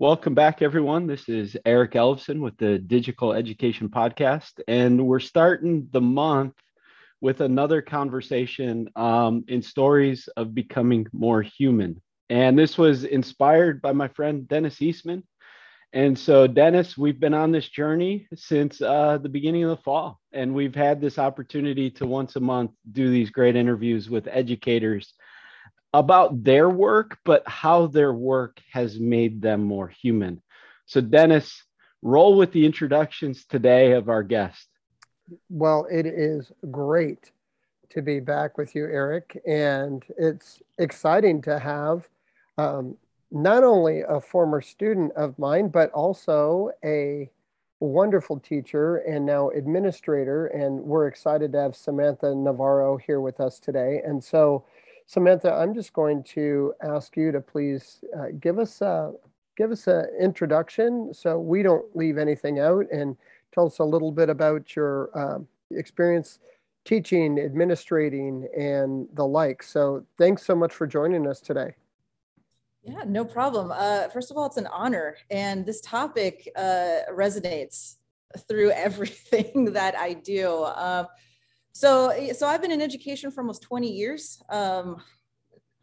[0.00, 1.06] Welcome back, everyone.
[1.06, 6.54] This is Eric Elvson with the Digital Education Podcast, and we're starting the month
[7.20, 12.00] with another conversation um, in stories of becoming more human.
[12.30, 15.22] And this was inspired by my friend Dennis Eastman.
[15.92, 20.18] And so, Dennis, we've been on this journey since uh, the beginning of the fall,
[20.32, 25.12] and we've had this opportunity to once a month do these great interviews with educators
[25.92, 30.40] about their work, but how their work has made them more human.
[30.86, 31.64] So, Dennis,
[32.02, 34.66] roll with the introductions today of our guest.
[35.48, 37.32] Well, it is great
[37.90, 39.40] to be back with you, Eric.
[39.46, 42.08] And it's exciting to have
[42.56, 42.96] um,
[43.30, 47.30] not only a former student of mine, but also a
[47.80, 50.46] wonderful teacher and now administrator.
[50.48, 54.02] And we're excited to have Samantha Navarro here with us today.
[54.04, 54.64] And so,
[55.10, 59.12] Samantha, I'm just going to ask you to please uh, give us a
[59.56, 63.16] give us an introduction so we don't leave anything out and
[63.52, 65.40] tell us a little bit about your uh,
[65.72, 66.38] experience
[66.84, 69.64] teaching, administrating, and the like.
[69.64, 71.74] So thanks so much for joining us today.
[72.84, 73.72] Yeah, no problem.
[73.74, 77.96] Uh, first of all, it's an honor, and this topic uh, resonates
[78.46, 80.66] through everything that I do.
[80.66, 81.08] Um,
[81.72, 84.42] so, so I've been in education for almost 20 years.
[84.48, 85.02] Um,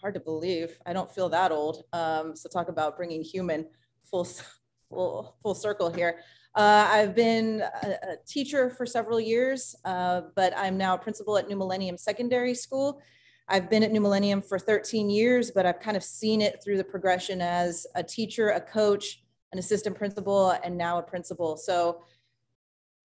[0.02, 0.78] hard to believe.
[0.86, 1.84] I don't feel that old.
[1.94, 3.68] Um, so talk about bringing human
[4.04, 4.28] full,
[4.90, 6.20] full, full circle here.
[6.56, 11.38] Uh, I've been a, a, teacher for several years, uh, but I'm now a principal
[11.38, 13.00] at New Millennium Secondary School.
[13.48, 16.78] I've been at New Millennium for 13 years, but I've kind of seen it through
[16.78, 21.58] the progression as a teacher, a coach, an assistant principal, and now a principal.
[21.58, 22.02] So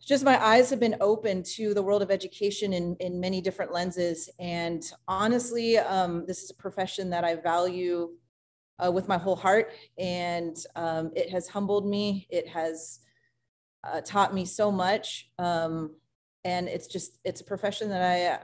[0.06, 3.72] just my eyes have been open to the world of education in, in many different
[3.72, 4.30] lenses.
[4.40, 8.10] And honestly, um, this is a profession that I value
[8.84, 9.72] uh, with my whole heart.
[9.98, 12.28] And um, it has humbled me.
[12.30, 13.00] It has
[13.84, 15.30] uh, taught me so much.
[15.38, 15.96] Um,
[16.44, 18.40] and it's just, it's a profession that I uh,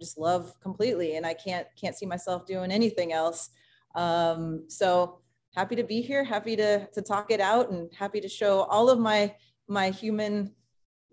[0.00, 1.16] just love completely.
[1.16, 3.50] And I can't, can't see myself doing anything else.
[3.96, 5.18] Um, so
[5.56, 8.88] happy to be here, happy to, to talk it out and happy to show all
[8.88, 9.34] of my
[9.68, 10.52] my human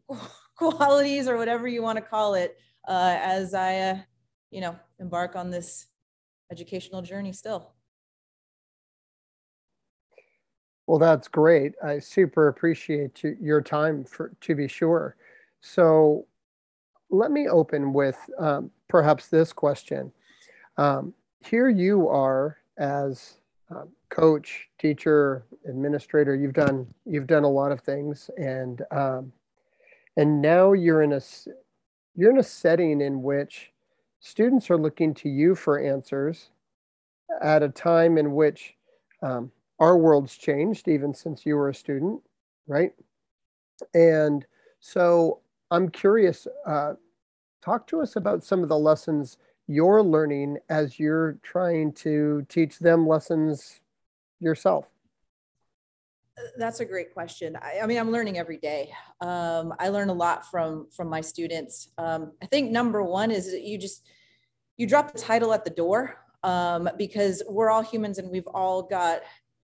[0.55, 2.57] qualities or whatever you want to call it
[2.87, 3.97] uh, as I, uh,
[4.51, 5.87] you know, embark on this
[6.51, 7.73] educational journey still.
[10.87, 11.73] Well, that's great.
[11.83, 15.15] I super appreciate your time for to be sure.
[15.61, 16.27] So
[17.09, 20.11] let me open with um, perhaps this question.
[20.77, 21.13] Um,
[21.43, 23.37] here you are as
[23.71, 26.35] um, coach, teacher, administrator.
[26.35, 29.31] You've done you've done a lot of things, and um,
[30.17, 31.21] and now you're in a
[32.15, 33.71] you're in a setting in which
[34.19, 36.49] students are looking to you for answers
[37.41, 38.75] at a time in which
[39.21, 42.21] um, our world's changed, even since you were a student,
[42.67, 42.93] right?
[43.93, 44.45] And
[44.79, 45.39] so
[45.71, 46.47] I'm curious.
[46.65, 46.93] Uh,
[47.61, 49.37] talk to us about some of the lessons
[49.67, 53.79] you're learning as you're trying to teach them lessons
[54.39, 54.89] yourself?
[56.57, 57.57] That's a great question.
[57.61, 58.91] I, I mean, I'm learning every day.
[59.21, 61.89] Um, I learn a lot from from my students.
[61.97, 64.05] Um, I think number one is you just
[64.75, 68.83] you drop the title at the door um, because we're all humans and we've all
[68.83, 69.21] got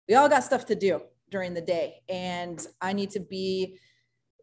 [0.10, 3.78] we all got stuff to do during the day, and I need to be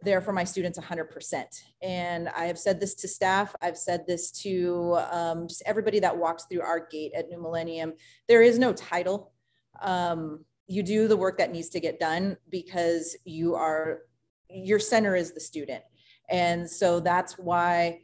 [0.05, 1.45] there for my students 100%.
[1.83, 3.55] And I have said this to staff.
[3.63, 7.95] I've said this to um, just everybody that walks through our gate at New Millennium.
[8.29, 9.33] There is no title.
[9.81, 14.01] Um, you do the work that needs to get done because you are,
[14.49, 15.83] your center is the student.
[16.29, 18.03] And so that's why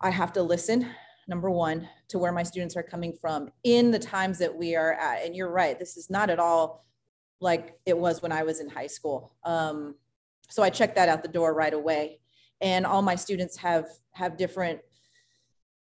[0.00, 0.88] I have to listen,
[1.26, 4.92] number one, to where my students are coming from in the times that we are
[4.92, 5.24] at.
[5.24, 6.86] And you're right, this is not at all
[7.40, 9.34] like it was when I was in high school.
[9.44, 9.94] Um,
[10.50, 12.20] so I checked that out the door right away.
[12.60, 14.80] And all my students have have different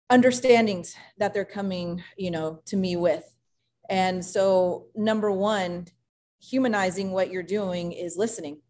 [0.09, 3.23] understandings that they're coming, you know, to me with.
[3.89, 5.87] And so number one,
[6.39, 8.61] humanizing what you're doing is listening.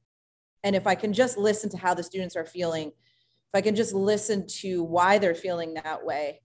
[0.63, 3.75] And if I can just listen to how the students are feeling, if I can
[3.75, 6.41] just listen to why they're feeling that way,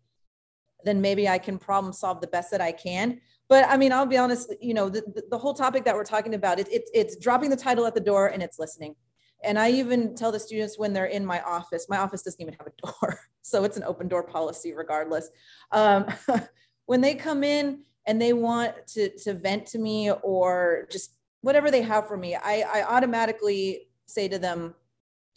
[0.85, 3.21] then maybe I can problem solve the best that I can.
[3.49, 6.35] But I mean, I'll be honest, you know, the, the whole topic that we're talking
[6.35, 8.95] about, it, it, it's dropping the title at the door and it's listening.
[9.45, 12.55] And I even tell the students when they're in my office, my office doesn't even
[12.55, 13.21] have a door.
[13.45, 15.29] So it's an open door policy regardless.
[15.73, 16.07] Um,
[16.87, 21.11] when they come in and they want to, to vent to me or just
[21.41, 24.77] whatever they have for me, I, I automatically say to them,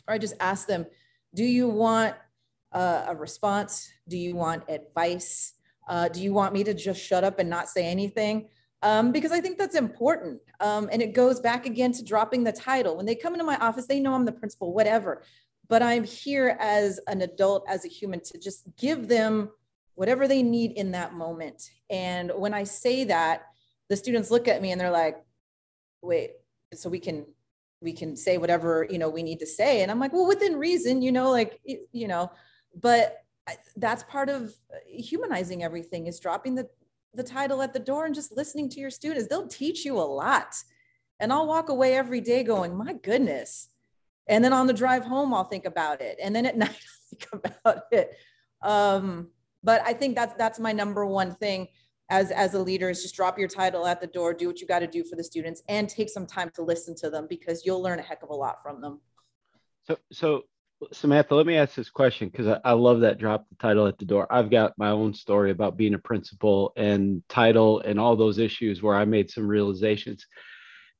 [0.07, 0.85] or I just ask them,
[1.33, 2.15] do you want
[2.71, 3.91] uh, a response?
[4.07, 5.53] Do you want advice?
[5.87, 8.49] Uh, do you want me to just shut up and not say anything?
[8.85, 10.39] Um, because I think that's important.
[10.59, 12.95] Um, and it goes back again to dropping the title.
[12.95, 15.23] When they come into my office, they know I'm the principal, whatever.
[15.67, 19.49] But I'm here as an adult, as a human, to just give them
[19.95, 21.71] whatever they need in that moment.
[21.89, 23.47] And when I say that,
[23.89, 25.17] the students look at me and they're like,
[26.03, 26.33] wait,
[26.75, 27.25] so we can
[27.81, 30.55] we can say whatever you know we need to say and i'm like well within
[30.55, 31.59] reason you know like
[31.91, 32.31] you know
[32.81, 33.23] but
[33.75, 34.55] that's part of
[34.88, 36.67] humanizing everything is dropping the
[37.15, 39.27] the title at the door and just listening to your students.
[39.27, 40.56] They'll teach you a lot.
[41.19, 43.69] And I'll walk away every day going, my goodness.
[44.27, 46.17] And then on the drive home, I'll think about it.
[46.21, 48.17] And then at night, I'll think about it.
[48.62, 49.29] Um,
[49.63, 51.67] but I think that's that's my number one thing
[52.09, 54.67] as as a leader is just drop your title at the door, do what you
[54.67, 57.65] got to do for the students, and take some time to listen to them because
[57.65, 59.01] you'll learn a heck of a lot from them.
[59.88, 60.44] So so
[60.91, 63.97] Samantha, let me ask this question because I, I, love that drop the title at
[63.97, 64.27] the door.
[64.31, 68.81] I've got my own story about being a principal and title and all those issues
[68.81, 70.25] where I made some realizations.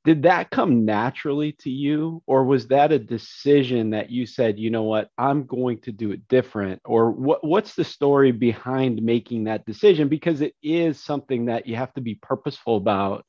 [0.04, 4.70] Did that come naturally to you, or was that a decision that you said, you
[4.70, 6.80] know what, I'm going to do it different?
[6.84, 10.08] Or what, what's the story behind making that decision?
[10.08, 13.26] Because it is something that you have to be purposeful about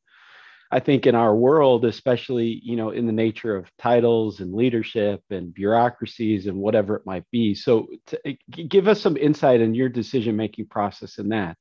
[0.71, 5.23] I think in our world, especially you know in the nature of titles and leadership
[5.29, 7.55] and bureaucracies and whatever it might be.
[7.55, 8.35] So, to, eh,
[8.67, 11.57] give us some insight in your decision making process in that.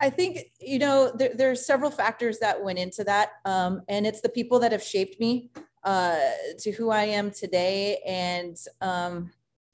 [0.00, 4.20] I think you know there, there's several factors that went into that, um, and it's
[4.20, 5.50] the people that have shaped me
[5.84, 6.18] uh,
[6.58, 7.98] to who I am today.
[8.04, 9.30] And um,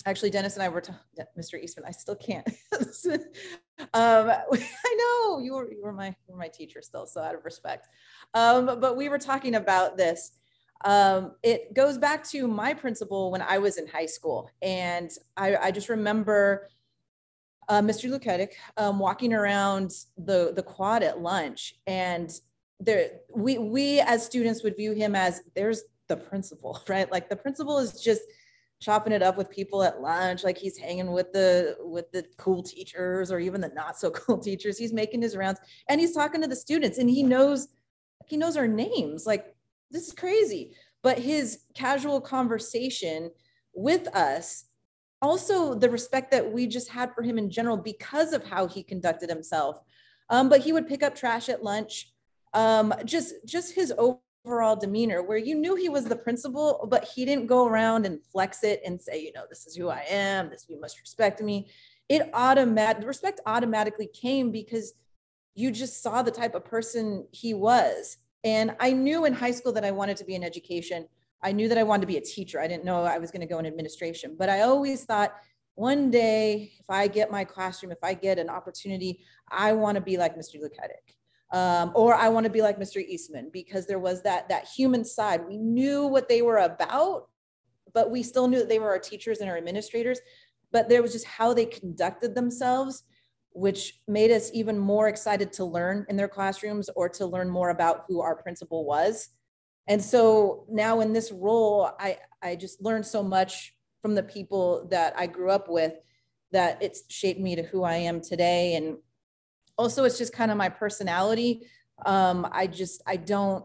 [0.07, 1.01] actually dennis and i were talking
[1.39, 2.49] mr eastman i still can't
[3.79, 3.87] um,
[4.53, 7.45] i know you were you were my you were my teacher still so out of
[7.45, 7.89] respect.
[8.35, 10.33] Um, but we were talking about this.
[10.85, 15.55] Um, it goes back to my principal when i was in high school and i,
[15.55, 16.69] I just remember
[17.69, 22.33] uh, mr luketic um, walking around the the quad at lunch and
[22.81, 27.11] there we we as students would view him as there's the principal right?
[27.11, 28.23] Like the principal is just
[28.83, 32.63] chopping it up with people at lunch like he's hanging with the with the cool
[32.63, 34.77] teachers or even the not so cool teachers.
[34.77, 37.69] He's making his rounds and he's talking to the students and he knows
[38.27, 39.25] he knows our names.
[39.27, 39.55] Like
[39.91, 40.75] this is crazy.
[41.03, 43.31] But his casual conversation
[43.75, 44.65] with us
[45.21, 48.83] also the respect that we just had for him in general because of how he
[48.83, 49.79] conducted himself.
[50.29, 52.13] Um, but he would pick up trash at lunch.
[52.55, 53.93] Um, just just his
[54.45, 58.21] overall demeanor where you knew he was the principal, but he didn't go around and
[58.33, 61.41] flex it and say, you know, this is who I am, this you must respect
[61.41, 61.69] me.
[62.09, 64.95] It automatic respect automatically came because
[65.55, 68.19] you just saw the type of person he was.
[68.45, 71.07] And I knew in high school that I wanted to be in education.
[71.43, 72.61] I knew that I wanted to be a teacher.
[72.61, 75.35] I didn't know I was going to go in administration, but I always thought
[75.75, 80.01] one day, if I get my classroom, if I get an opportunity, I want to
[80.01, 80.61] be like Mr.
[80.61, 81.17] Luketic
[81.53, 83.05] um, or I want to be like Mr.
[83.05, 85.47] Eastman because there was that that human side.
[85.47, 87.29] We knew what they were about,
[87.93, 90.19] but we still knew that they were our teachers and our administrators.
[90.73, 93.05] But there was just how they conducted themselves,
[93.51, 97.69] which made us even more excited to learn in their classrooms or to learn more
[97.69, 99.29] about who our principal was.
[99.87, 104.89] And so now in this role, I I just learned so much from the people
[104.91, 105.93] that I grew up with
[106.53, 108.97] that it's shaped me to who I am today and
[109.77, 111.67] also it's just kind of my personality.
[112.05, 113.65] Um i just i don't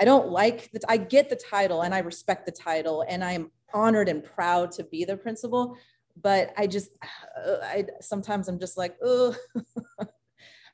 [0.00, 3.52] i don't like that i get the title and i respect the title and i'm
[3.72, 5.76] honored and proud to be the principal
[6.20, 6.90] but i just
[7.46, 9.36] uh, i sometimes i'm just like oh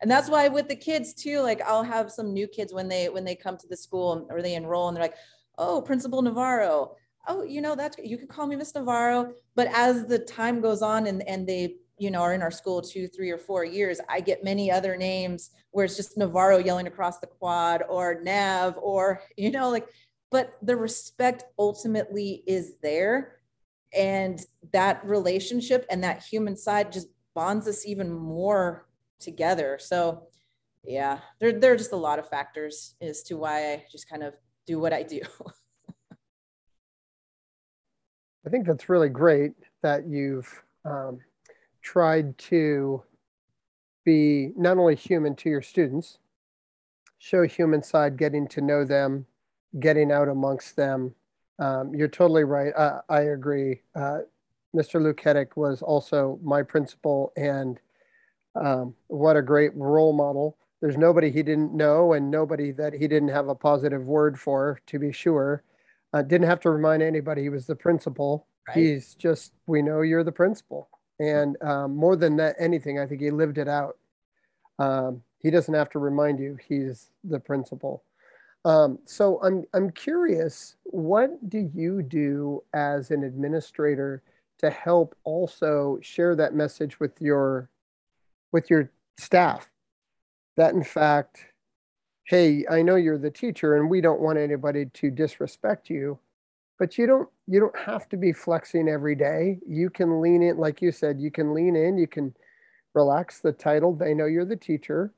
[0.01, 3.11] and that's why with the kids too like i'll have some new kids when they
[3.11, 5.17] when they come to the school or they enroll and they're like
[5.59, 6.97] oh principal navarro.
[7.29, 9.33] Oh you know that's you can call me miss navarro.
[9.55, 12.83] But as the time goes on and and they you know, are in our school
[12.83, 16.89] two, three, or four years, I get many other names where it's just Navarro yelling
[16.89, 19.87] across the quad or Nav or, you know, like,
[20.33, 23.37] but the respect ultimately is there.
[23.95, 27.07] And that relationship and that human side just
[27.37, 28.89] bonds us even more
[29.21, 29.79] together.
[29.81, 30.27] So,
[30.83, 34.25] yeah, there, there are just a lot of factors as to why I just kind
[34.25, 34.35] of
[34.67, 35.21] do what I do.
[38.45, 39.53] I think that's really great
[39.85, 41.21] that you've um,
[41.83, 43.03] tried to
[44.05, 46.19] be not only human to your students,
[47.19, 49.27] show human side, getting to know them,
[49.79, 51.15] getting out amongst them.
[51.59, 52.73] Um, you're totally right.
[52.77, 53.83] I, I agree.
[53.95, 54.21] Uh,
[54.75, 55.01] Mr.
[55.01, 57.79] Luketic was also my principal, and
[58.55, 60.57] um, what a great role model.
[60.81, 64.81] There's nobody he didn't know and nobody that he didn't have a positive word for,
[64.87, 65.63] to be sure.
[66.13, 68.47] Uh, didn't have to remind anybody he was the principal.
[68.67, 68.77] Right.
[68.77, 70.89] He's just, we know you're the principal.
[71.23, 73.97] And um, more than that, anything, I think he lived it out.
[74.79, 78.03] Um, He doesn't have to remind you he's the principal.
[78.65, 84.23] Um, so I'm I'm curious, what do you do as an administrator
[84.59, 87.69] to help also share that message with your
[88.53, 89.69] with your staff?
[90.57, 91.47] That in fact,
[92.25, 96.19] hey, I know you're the teacher and we don't want anybody to disrespect you,
[96.83, 99.61] but you don't you don't have to be flexing every day.
[99.65, 102.35] You can lean in, like you said, you can lean in, you can
[102.93, 103.95] relax the title.
[103.95, 105.15] They know you're the teacher,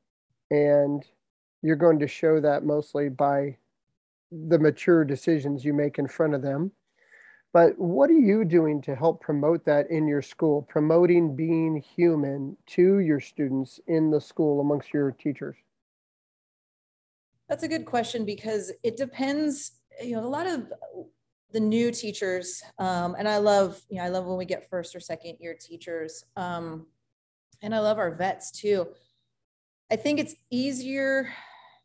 [0.50, 1.02] and
[1.62, 3.56] you're going to show that mostly by
[4.30, 6.70] the mature decisions you make in front of them.
[7.54, 12.58] But what are you doing to help promote that in your school, promoting being human
[12.76, 15.56] to your students in the school amongst your teachers?
[17.48, 19.80] That's a good question because it depends.
[20.02, 20.70] You know, a lot of
[21.54, 24.94] the new teachers, um, and I love, you know, I love when we get first
[24.94, 26.88] or second year teachers, um,
[27.62, 28.88] and I love our vets too.
[29.90, 31.32] I think it's easier,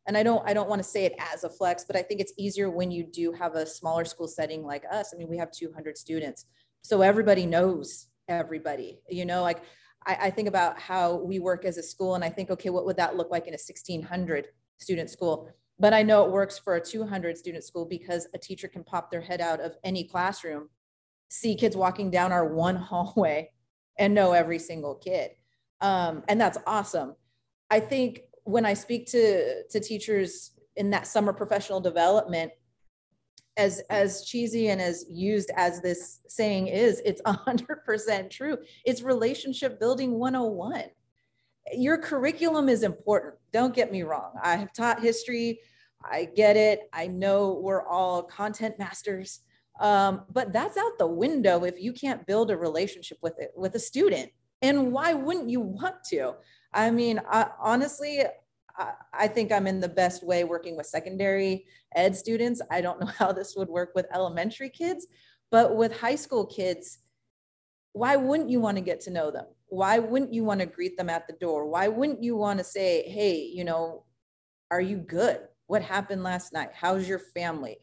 [0.08, 2.20] and I don't, I don't want to say it as a flex, but I think
[2.20, 5.14] it's easier when you do have a smaller school setting like us.
[5.14, 6.46] I mean, we have 200 students,
[6.82, 9.02] so everybody knows everybody.
[9.08, 9.62] You know, like
[10.08, 12.88] I, I think about how we work as a school, and I think, okay, what
[12.88, 14.48] would that look like in a 1600
[14.80, 15.52] student school?
[15.80, 19.10] But I know it works for a 200 student school because a teacher can pop
[19.10, 20.70] their head out of any classroom,
[21.30, 23.52] see kids walking down our one hallway,
[23.98, 25.32] and know every single kid.
[25.82, 27.16] Um, and that's awesome.
[27.70, 32.52] I think when I speak to, to teachers in that summer professional development,
[33.60, 39.80] as as cheesy and as used as this saying is it's 100% true it's relationship
[39.80, 40.86] building 101
[41.74, 45.60] your curriculum is important don't get me wrong i have taught history
[46.04, 46.90] I get it.
[46.94, 49.42] I know we're all content masters,
[49.80, 53.76] um, but that's out the window if you can't build a relationship with it with
[53.76, 54.32] a student.
[54.62, 56.36] And why wouldn't you want to?
[56.74, 58.24] I mean, I, honestly,
[58.78, 62.62] I, I think I'm in the best way working with secondary ed students.
[62.70, 65.08] I don't know how this would work with elementary kids,
[65.52, 67.00] but with high school kids,
[67.94, 69.46] why wouldn't you want to get to know them?
[69.70, 71.66] Why wouldn't you want to greet them at the door?
[71.68, 74.06] Why wouldn't you want to say, hey, you know,
[74.72, 75.42] are you good?
[75.68, 76.70] What happened last night?
[76.74, 77.78] How's your family?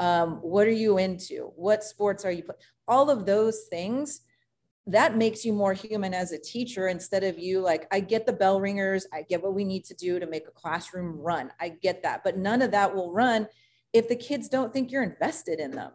[0.00, 1.52] Um, what are you into?
[1.56, 2.44] What sports are you?
[2.86, 4.22] All of those things
[4.86, 8.32] that makes you more human as a teacher instead of you like i get the
[8.32, 11.68] bell ringers i get what we need to do to make a classroom run i
[11.68, 13.46] get that but none of that will run
[13.92, 15.92] if the kids don't think you're invested in them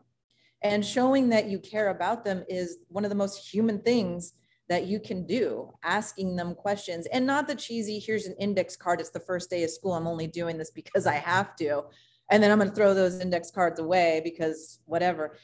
[0.62, 4.34] and showing that you care about them is one of the most human things
[4.70, 7.08] that you can do asking them questions.
[7.08, 9.00] And not the cheesy here's an index card.
[9.00, 9.94] It's the first day of school.
[9.94, 11.84] I'm only doing this because i have to.
[12.30, 15.38] And then i'm going to throw those index cards away because whatever.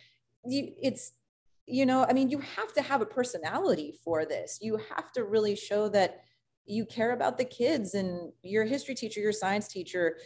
[0.45, 1.13] You, it's
[1.65, 4.59] you know i mean you have to have a personality for this.
[4.61, 6.21] You have to really show that
[6.65, 10.17] you care about the kids and your history teacher your science teacher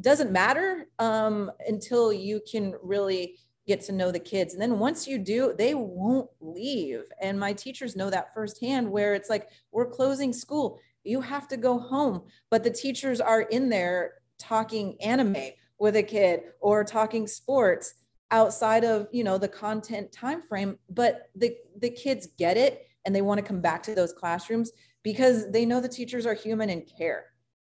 [0.00, 4.52] doesn't matter um, until you can really get to know the kids.
[4.52, 7.04] And then once you do, they won't leave.
[7.20, 11.56] And my teachers know that firsthand, where it's like, we're closing school, you have to
[11.56, 12.22] go home.
[12.50, 15.36] But the teachers are in there talking anime
[15.78, 17.94] with a kid or talking sports
[18.30, 23.14] outside of you know the content time frame but the the kids get it and
[23.14, 26.70] they want to come back to those classrooms because they know the teachers are human
[26.70, 27.26] and care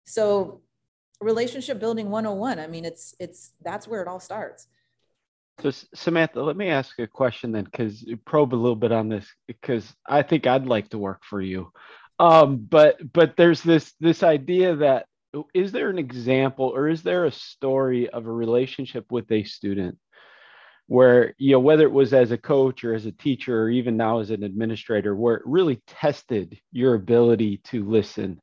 [0.06, 0.62] so
[1.22, 4.68] relationship building 101 i mean it's it's that's where it all starts
[5.62, 9.28] so Samantha, let me ask a question then, because probe a little bit on this,
[9.48, 11.72] because I think I'd like to work for you.
[12.20, 15.06] Um, but but there's this this idea that
[15.54, 19.98] is there an example or is there a story of a relationship with a student
[20.88, 23.96] where you know whether it was as a coach or as a teacher or even
[23.96, 28.42] now as an administrator where it really tested your ability to listen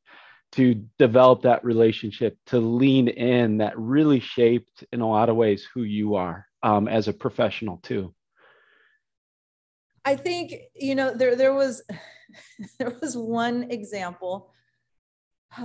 [0.53, 5.67] to develop that relationship to lean in that really shaped in a lot of ways
[5.75, 8.15] who you are um, as a professional too?
[10.05, 11.83] I think you know there there was
[12.79, 14.53] there was one example.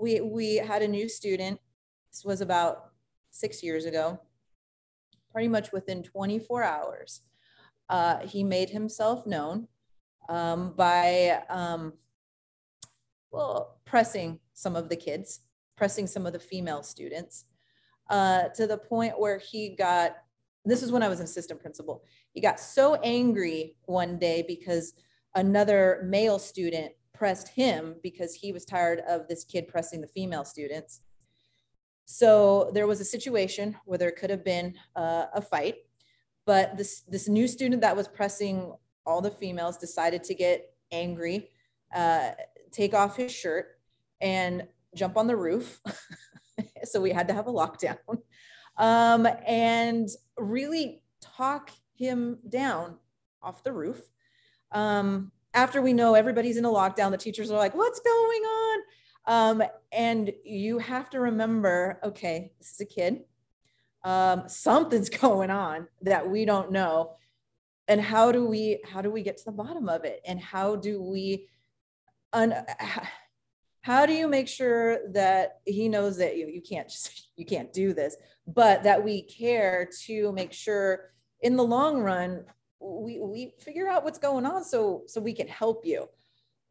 [0.00, 1.60] we we had a new student.
[2.10, 2.92] This was about
[3.30, 4.20] six years ago.
[5.30, 7.22] Pretty much within 24 hours,
[7.88, 9.66] uh, he made himself known
[10.28, 11.94] um, by um,
[13.30, 15.40] well pressing some of the kids,
[15.76, 17.46] pressing some of the female students,
[18.10, 20.16] uh, to the point where he got
[20.64, 22.04] this is when I was an assistant principal.
[22.32, 24.94] He got so angry one day because
[25.34, 30.44] another male student pressed him because he was tired of this kid pressing the female
[30.44, 31.00] students.
[32.04, 35.76] So there was a situation where there could have been uh, a fight,
[36.46, 38.72] but this this new student that was pressing
[39.06, 41.48] all the females decided to get angry,
[41.94, 42.30] uh,
[42.70, 43.78] take off his shirt,
[44.20, 45.80] and jump on the roof.
[46.84, 47.98] so we had to have a lockdown
[48.76, 52.96] um, and really talk him down
[53.42, 54.00] off the roof.
[54.70, 58.80] Um, after we know everybody's in a lockdown, the teachers are like, what's going on?
[59.26, 59.62] Um,
[59.92, 63.20] and you have to remember, okay, this is a kid.
[64.04, 67.16] Um, something's going on that we don't know.
[67.88, 70.22] And how do we, how do we get to the bottom of it?
[70.26, 71.48] And how do we,
[72.32, 72.54] un,
[73.82, 77.72] how do you make sure that he knows that you, you can't just, you can't
[77.72, 82.44] do this, but that we care to make sure in the long run,
[82.80, 86.08] we, we figure out what's going on so, so we can help you.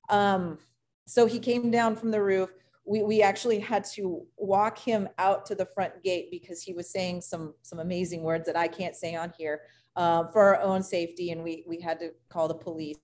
[0.10, 0.58] Um,
[1.06, 2.50] so he came down from the roof.
[2.86, 6.90] We, we actually had to walk him out to the front gate because he was
[6.90, 9.62] saying some, some amazing words that I can't say on here
[9.96, 11.32] uh, for our own safety.
[11.32, 12.98] And we, we had to call the police,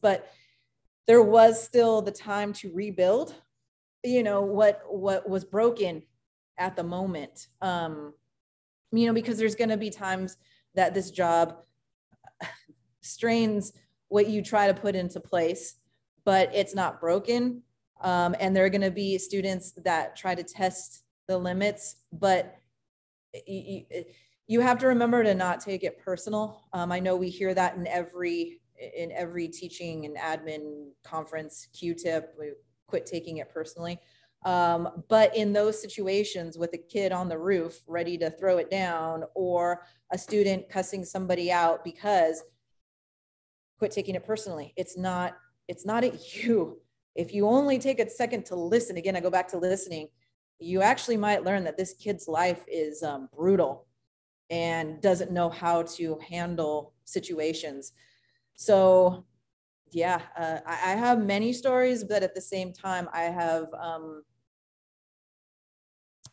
[0.00, 0.30] but
[1.06, 3.34] there was still the time to rebuild,
[4.04, 6.02] you know, what, what was broken
[6.58, 7.48] at the moment.
[7.60, 8.12] Um,
[8.92, 10.36] you know, because there's going to be times
[10.74, 11.56] that this job
[13.00, 13.72] strains
[14.08, 15.76] what you try to put into place,
[16.24, 17.62] but it's not broken.
[18.00, 22.56] Um, and there are going to be students that try to test the limits, but
[23.46, 23.84] you,
[24.46, 26.68] you have to remember to not take it personal.
[26.72, 28.60] Um, I know we hear that in every
[28.96, 31.68] in every teaching and admin conference.
[31.72, 32.36] Q-tip,
[32.94, 33.98] quit taking it personally.
[34.44, 38.70] Um, but in those situations with a kid on the roof ready to throw it
[38.70, 39.82] down or
[40.12, 42.44] a student cussing somebody out because
[43.80, 44.72] quit taking it personally.
[44.76, 45.36] It's not,
[45.66, 46.80] it's not at you.
[47.16, 50.06] If you only take a second to listen, again, I go back to listening,
[50.60, 53.88] you actually might learn that this kid's life is um, brutal
[54.50, 57.90] and doesn't know how to handle situations.
[58.54, 59.24] So
[59.94, 64.24] yeah, uh, I, I, have many stories, but at the same time, I have um,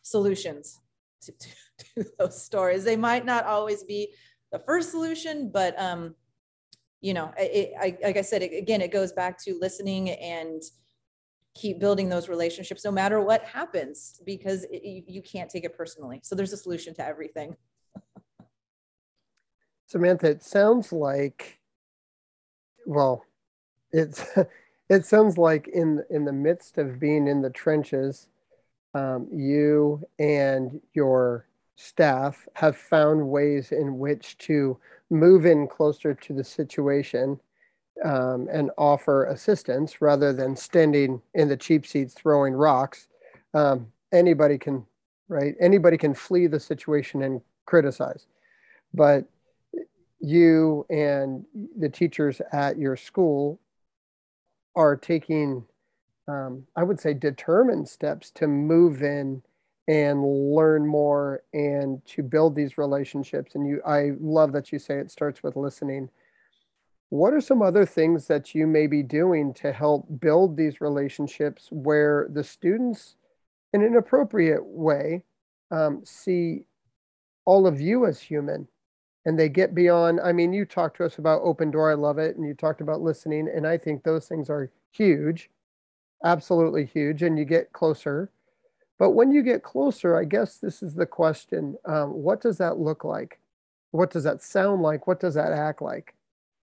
[0.02, 0.80] solutions
[1.22, 1.48] to, to,
[1.94, 2.82] to, those stories.
[2.82, 4.14] They might not always be
[4.50, 6.16] the first solution, but um,
[7.00, 10.60] you know, it, I, like I said, it, again, it goes back to listening and
[11.54, 15.76] keep building those relationships no matter what happens because it, you, you can't take it
[15.76, 16.20] personally.
[16.24, 17.56] So there's a solution to everything.
[19.86, 21.60] Samantha, it sounds like,
[22.86, 23.24] well,
[23.92, 24.24] it's
[24.88, 28.28] it sounds like in in the midst of being in the trenches
[28.94, 34.78] um, you and your staff have found ways in which to
[35.10, 37.40] move in closer to the situation
[38.04, 43.08] um, and offer assistance rather than standing in the cheap seats throwing rocks.
[43.54, 44.84] Um, anybody can,
[45.28, 45.54] right?
[45.60, 48.26] Anybody can flee the situation and criticize.
[48.94, 49.24] But
[50.20, 51.44] you and
[51.78, 53.58] the teachers at your school
[54.74, 55.64] are taking
[56.28, 59.42] um, I would say, determined steps to move in
[59.88, 63.54] and learn more and to build these relationships.
[63.54, 66.08] And you, I love that you say it starts with listening.
[67.08, 71.68] What are some other things that you may be doing to help build these relationships
[71.70, 73.16] where the students,
[73.72, 75.24] in an appropriate way,
[75.70, 76.64] um, see
[77.44, 78.68] all of you as human
[79.24, 80.20] and they get beyond?
[80.20, 81.90] I mean, you talked to us about open door.
[81.90, 82.36] I love it.
[82.36, 83.48] And you talked about listening.
[83.54, 85.50] And I think those things are huge
[86.24, 88.30] absolutely huge and you get closer.
[88.98, 92.78] But when you get closer, I guess this is the question um, what does that
[92.78, 93.40] look like?
[93.90, 95.06] What does that sound like?
[95.06, 96.14] What does that act like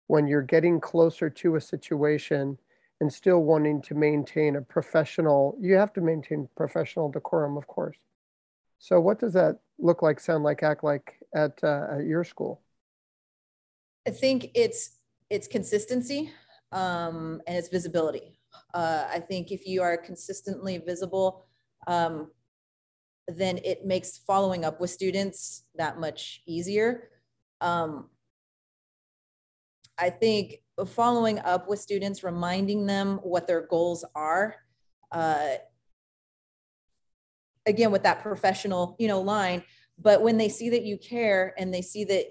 [0.07, 2.57] when you're getting closer to a situation
[3.01, 5.57] and still wanting to maintain a professional?
[5.59, 7.97] You have to maintain professional decorum, of course.
[8.79, 12.61] So, what does that look like, sound like, act like at, uh, at your school?
[14.07, 14.91] I think it's
[15.29, 16.31] it's consistency
[16.71, 18.39] um, and it's visibility.
[18.73, 21.45] Uh, I think if you are consistently visible,
[21.87, 22.31] um,
[23.27, 27.09] then it makes following up with students that much easier.
[27.59, 28.09] Um,
[29.97, 34.55] I think following up with students, reminding them what their goals are,
[35.11, 35.55] uh,
[37.67, 39.63] again with that professional, you know, line.
[39.99, 42.25] But when they see that you care and they see that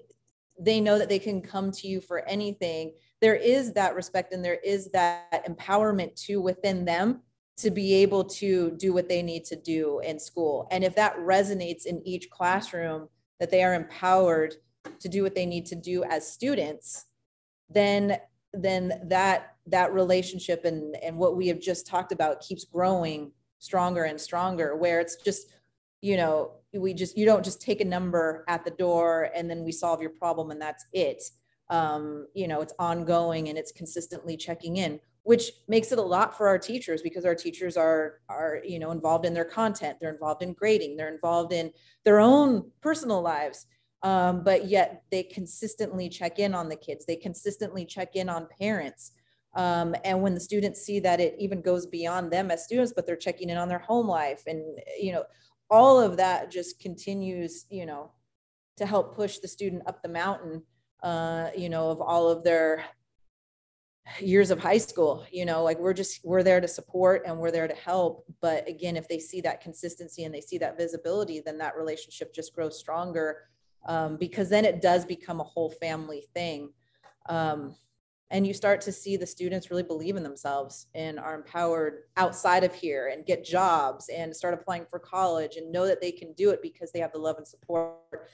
[0.58, 4.44] they know that they can come to you for anything, there is that respect and
[4.44, 7.22] there is that empowerment to within them
[7.58, 10.68] to be able to do what they need to do in school.
[10.70, 13.08] And if that resonates in each classroom,
[13.40, 14.54] that they are empowered
[15.00, 17.06] to do what they need to do as students,
[17.68, 18.18] then
[18.52, 23.32] then that that relationship and and what we have just talked about keeps growing
[23.66, 25.42] stronger and stronger where it's just
[26.00, 29.64] you know we just you don't just take a number at the door and then
[29.64, 31.22] we solve your problem and that's it
[31.68, 35.00] um, you know, it's ongoing and it's consistently checking in.
[35.24, 38.92] which makes it a lot for our teachers because our teachers are are you know
[38.92, 41.72] involved in their content they're involved in grading they're involved in
[42.04, 43.66] their own personal lives
[44.04, 48.46] um, but yet they consistently check in on the kids they consistently check in on
[48.60, 49.12] parents
[49.56, 53.06] um, and when the students see that it even goes beyond them as students but
[53.06, 54.62] they're checking in on their home life and
[55.00, 55.24] you know
[55.70, 58.12] all of that just continues you know
[58.76, 60.62] to help push the student up the mountain
[61.02, 62.84] uh, you know of all of their
[64.20, 67.50] years of high school you know like we're just we're there to support and we're
[67.50, 68.24] there to help.
[68.40, 72.32] But again if they see that consistency and they see that visibility then that relationship
[72.32, 73.48] just grows stronger
[73.88, 76.72] um, because then it does become a whole family thing.
[77.28, 77.76] Um,
[78.30, 82.64] and you start to see the students really believe in themselves and are empowered outside
[82.64, 86.32] of here and get jobs and start applying for college and know that they can
[86.32, 88.28] do it because they have the love and support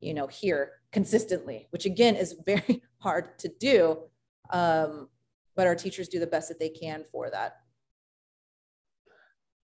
[0.00, 3.98] you know here consistently which again is very hard to do
[4.50, 5.08] um,
[5.58, 7.56] but our teachers do the best that they can for that.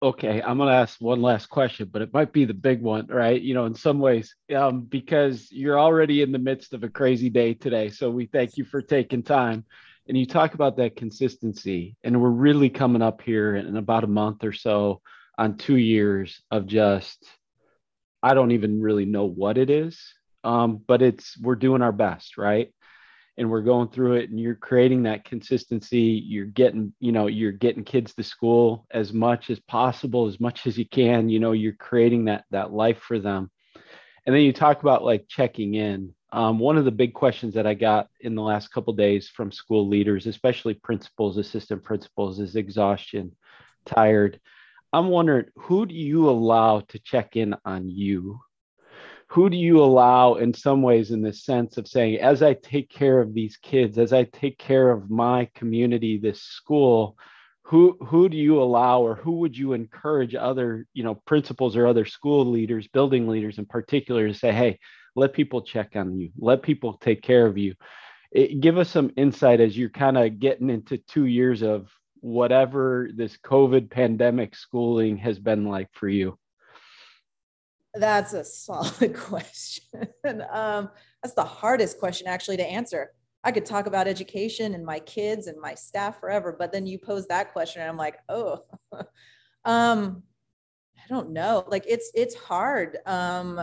[0.02, 3.08] Okay, I'm going to ask one last question, but it might be the big one,
[3.08, 3.42] right?
[3.42, 7.30] You know, in some ways, um, because you're already in the midst of a crazy
[7.30, 7.90] day today.
[7.90, 9.66] So we thank you for taking time.
[10.08, 14.08] And you talk about that consistency, and we're really coming up here in about a
[14.08, 15.02] month or so
[15.38, 17.24] on two years of just,
[18.24, 20.02] I don't even really know what it is,
[20.46, 22.74] um, but it's we're doing our best, right?
[23.40, 27.54] And we're going through it and you're creating that consistency you're getting you know you're
[27.54, 31.54] getting kids to school as much as possible as much as you can you know
[31.54, 33.50] you're creating that that life for them.
[34.26, 36.14] And then you talk about like checking in.
[36.32, 39.52] Um, one of the big questions that i got in the last couple days from
[39.52, 43.36] school leaders especially principals assistant principals is exhaustion
[43.86, 44.40] tired.
[44.92, 48.42] I'm wondering who do you allow to check in on you
[49.30, 52.90] who do you allow in some ways in the sense of saying as i take
[52.90, 57.18] care of these kids as i take care of my community this school
[57.64, 61.86] who who do you allow or who would you encourage other you know principals or
[61.86, 64.78] other school leaders building leaders in particular to say hey
[65.16, 66.32] let people check on you.
[66.38, 67.76] Let people take care of you.
[68.32, 71.90] It, give us some insight as you're kind of getting into two years of
[72.22, 76.38] whatever this covid pandemic schooling has been like for you
[78.00, 80.08] that's a solid question.
[80.52, 80.90] um,
[81.22, 83.12] that's the hardest question actually to answer.
[83.44, 86.98] I could talk about education and my kids and my staff forever, but then you
[86.98, 88.64] pose that question and I'm like, oh,
[89.66, 90.24] um,
[90.98, 91.64] I don't know.
[91.68, 93.62] Like it's it's hard um,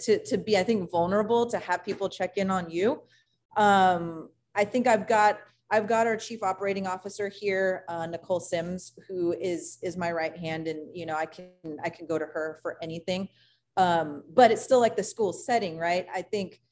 [0.00, 3.02] to to be, I think, vulnerable to have people check in on you.
[3.56, 5.38] Um, I think I've got
[5.70, 10.36] I've got our chief operating officer here, uh, Nicole Sims, who is is my right
[10.36, 11.50] hand, and you know I can
[11.82, 13.28] I can go to her for anything.
[13.76, 16.06] Um, but it's still like the school setting, right?
[16.14, 16.62] I think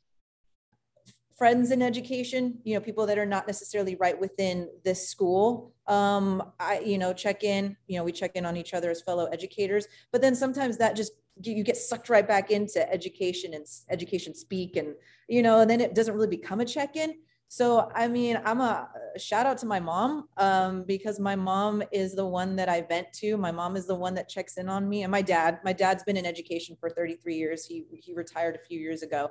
[1.37, 6.53] friends in education, you know, people that are not necessarily right within this school, um,
[6.61, 7.77] I you know check in.
[7.89, 10.95] You know, we check in on each other as fellow educators, but then sometimes that
[10.95, 14.95] just you get sucked right back into education and education speak, and
[15.29, 17.17] you know, and then it doesn't really become a check in
[17.57, 22.17] so, I mean, I'm a shout out to my mom um, because my mom is
[22.17, 23.37] the one that I vent to.
[23.37, 25.61] My mom is the one that checks in on me, and my dad.
[25.63, 27.65] My dad's been in education for 33 years.
[27.65, 29.31] He he retired a few years ago,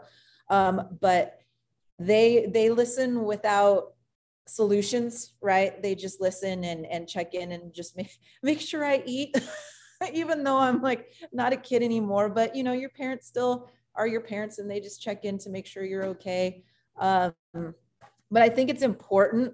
[0.49, 1.41] um, but
[1.99, 3.91] they they listen without
[4.47, 5.83] solutions, right?
[5.83, 9.35] They just listen and and check in and just make make sure I eat,
[10.13, 12.29] even though I'm like not a kid anymore.
[12.29, 15.49] But you know, your parents still are your parents, and they just check in to
[15.49, 16.63] make sure you're okay.
[16.97, 17.33] Um,
[18.33, 19.53] but I think it's important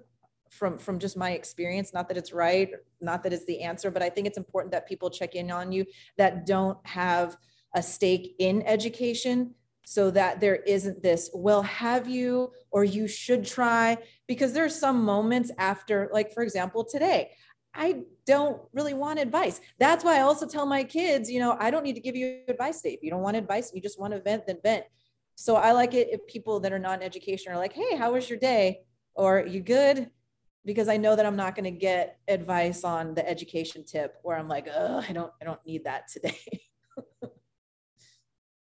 [0.50, 4.02] from from just my experience not that it's right not that it's the answer but
[4.02, 5.86] i think it's important that people check in on you
[6.18, 7.36] that don't have
[7.74, 9.54] a stake in education
[9.86, 15.04] so that there isn't this well have you or you should try because there's some
[15.04, 17.30] moments after like for example today
[17.74, 19.60] i don't really want advice.
[19.78, 22.40] That's why i also tell my kids you know i don't need to give you
[22.48, 23.70] advice if you don't want advice.
[23.72, 24.84] You just want to vent then vent
[25.40, 28.12] so I like it if people that are not in education are like, hey, how
[28.12, 28.82] was your day?
[29.14, 30.10] Or you good?
[30.66, 34.36] Because I know that I'm not going to get advice on the education tip where
[34.36, 36.36] I'm like, oh, I don't, I don't need that today.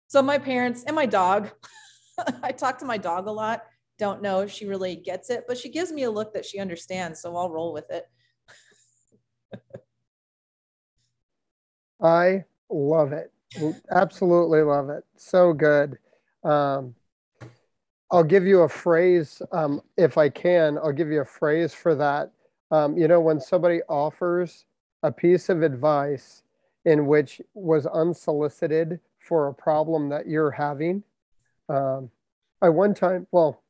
[0.07, 1.49] so my parents and my dog,
[2.43, 3.63] I talk to my dog a lot.
[3.97, 6.59] Don't know if she really gets it, but she gives me a look that she
[6.59, 7.19] understands.
[7.19, 8.05] So I'll roll with it.
[11.99, 13.31] I love it.
[13.91, 15.03] Absolutely love it.
[15.17, 15.97] So good.
[16.43, 16.95] Um,
[18.11, 20.77] I'll give you a phrase um, if I can.
[20.77, 22.31] I'll give you a phrase for that.
[22.71, 24.65] Um, you know, when somebody offers
[25.03, 26.43] a piece of advice
[26.85, 31.03] in which was unsolicited for a problem that you're having.
[31.67, 32.09] Um,
[32.61, 33.61] I one time, well,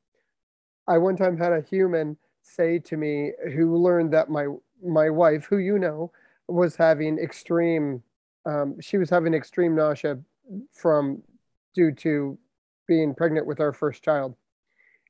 [0.88, 4.48] I one time had a human say to me, who learned that my
[4.84, 6.12] my wife, who you know,
[6.48, 8.02] was having extreme,
[8.46, 10.18] um, she was having extreme nausea
[10.72, 11.22] from
[11.76, 12.38] due to
[12.90, 14.36] being pregnant with our first child.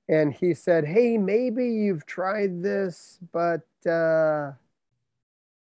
[0.10, 4.52] And he said, Hey, maybe you've tried this, but uh,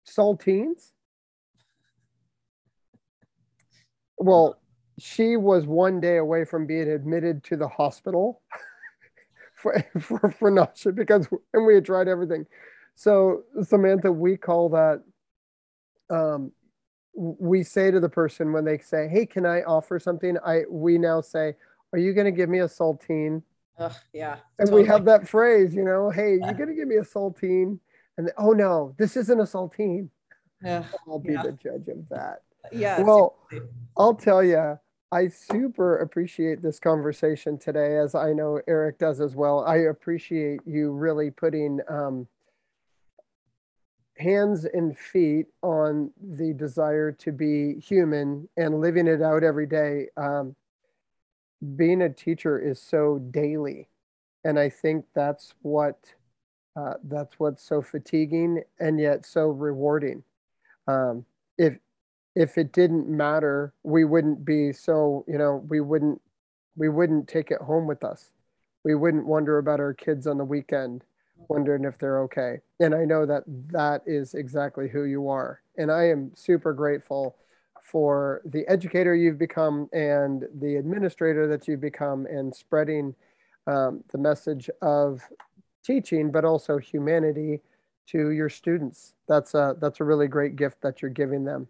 [0.08, 0.92] saltines?
[4.18, 4.58] Well,
[4.98, 8.40] she was one day away from being admitted to the hospital
[9.54, 12.46] for, for, for nausea because, and we had tried everything.
[12.94, 15.02] So, Samantha, we call that,
[16.08, 16.50] um,
[17.14, 20.38] we say to the person when they say, Hey, can I offer something?
[20.46, 21.56] I, we now say,
[21.92, 23.42] Are you going to give me a saltine?
[23.78, 24.36] Ugh, yeah.
[24.58, 24.82] And totally.
[24.82, 27.78] we have that phrase, you know, Hey, you're going to give me a saltine?
[28.18, 30.08] And oh no, this isn't a saltine.
[30.64, 30.84] Yeah.
[31.06, 31.42] I'll be yeah.
[31.42, 32.42] the judge of that.
[32.72, 33.00] Yeah.
[33.00, 33.36] Well.
[33.96, 34.78] I'll tell you,
[35.12, 39.64] I super appreciate this conversation today, as I know Eric does as well.
[39.64, 42.26] I appreciate you really putting um,
[44.18, 50.08] hands and feet on the desire to be human and living it out every day.
[50.16, 50.56] Um,
[51.76, 53.88] being a teacher is so daily,
[54.44, 55.98] and I think that's what
[56.76, 60.22] uh, that's what's so fatiguing and yet so rewarding.
[60.86, 61.24] Um,
[61.58, 61.78] if
[62.34, 66.20] if it didn't matter, we wouldn't be so, you know, we wouldn't
[66.76, 68.30] we wouldn't take it home with us.
[68.84, 71.02] We wouldn't wonder about our kids on the weekend,
[71.48, 72.60] wondering if they're okay.
[72.78, 75.62] And I know that that is exactly who you are.
[75.78, 77.36] And I am super grateful
[77.90, 83.14] for the educator you've become and the administrator that you've become and spreading
[83.66, 85.22] um, the message of
[85.84, 87.60] teaching, but also humanity
[88.08, 89.14] to your students.
[89.28, 91.68] That's a, that's a really great gift that you're giving them.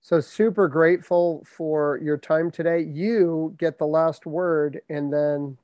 [0.00, 2.82] So super grateful for your time today.
[2.82, 5.56] You get the last word and then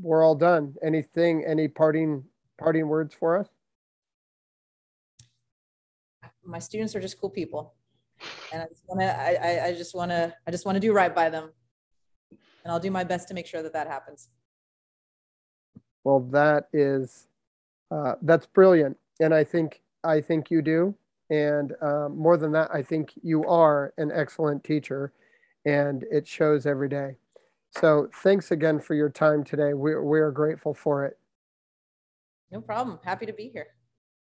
[0.00, 0.74] we're all done.
[0.82, 2.24] Anything, any parting
[2.58, 3.48] parting words for us?
[6.44, 7.74] My students are just cool people.
[8.52, 11.50] And I just wanna I, I just wanna I just wanna do right by them.
[12.30, 14.28] And I'll do my best to make sure that that happens.
[16.02, 17.28] Well, that is
[17.90, 18.96] uh, that's brilliant.
[19.20, 20.94] And I think I think you do.
[21.30, 25.12] And um, more than that, I think you are an excellent teacher
[25.64, 27.16] and it shows every day.
[27.70, 29.74] So thanks again for your time today.
[29.74, 31.18] We're we are grateful for it.
[32.50, 33.00] No problem.
[33.04, 33.73] Happy to be here.